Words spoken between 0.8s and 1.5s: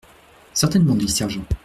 dit le sergent.